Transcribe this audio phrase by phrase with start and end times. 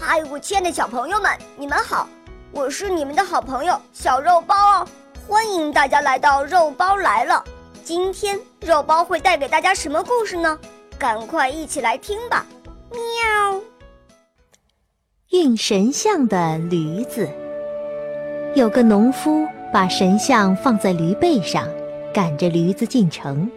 [0.00, 2.08] 嗨，我亲爱的小朋友们，你们好！
[2.52, 4.88] 我是你们的好朋友小肉包哦，
[5.26, 7.42] 欢迎大家来到肉包来了。
[7.82, 10.56] 今天肉包会带给大家什么故事呢？
[10.96, 12.46] 赶快一起来听吧！
[12.90, 13.60] 喵。
[15.30, 17.28] 运神像的驴子，
[18.54, 21.68] 有个农夫把神像放在驴背上，
[22.14, 23.50] 赶着驴子进城。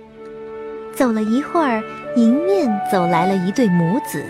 [0.95, 1.83] 走了一会儿，
[2.15, 4.25] 迎面走来了一对母子。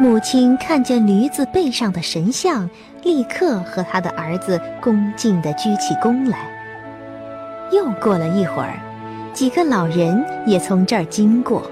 [0.00, 2.68] 母亲看见驴子背上的神像，
[3.02, 6.50] 立刻和他的儿子恭敬地鞠起躬来。
[7.70, 8.80] 又过了一会儿，
[9.32, 11.62] 几个老人也从这儿经过，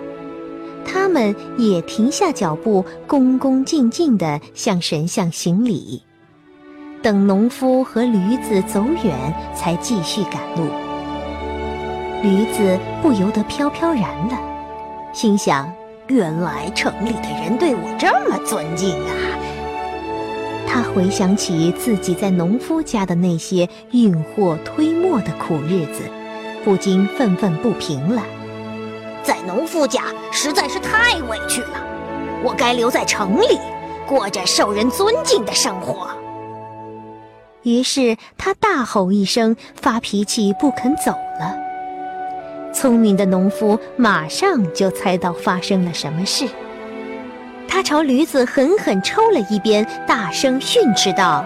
[0.84, 6.02] 他们也停下脚步，恭恭敬敬地向神像行礼。
[7.02, 10.70] 等农夫和驴子走远，才继续赶路。
[12.22, 14.38] 驴子不由得飘飘然了，
[15.12, 15.79] 心想。
[16.10, 19.14] 原来城里的人对我这么尊敬啊！
[20.66, 26.02] 他回想起自己在农夫家的那些运货推磨的苦日子，
[26.64, 28.24] 不禁愤愤不平了。
[29.22, 30.02] 在农夫家
[30.32, 31.80] 实在是太委屈了，
[32.42, 33.60] 我该留在城里，
[34.04, 36.10] 过着受人尊敬的生活。
[37.62, 41.69] 于是他大吼一声，发脾气不肯走了。
[42.72, 46.46] 聪明的农夫马上就猜到发生了什么事，
[47.68, 51.44] 他朝驴子狠狠抽了一鞭，大声训斥道：“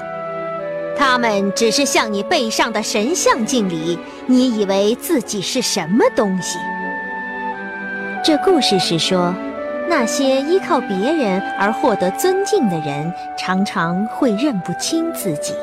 [0.97, 6.58] 他们只是向你背上的神像敬礼，你以为自己是什么东西？”
[8.22, 9.34] 这故事是说，
[9.88, 15.55] 那些依靠别人而获得尊敬的人，常常会认不清自己。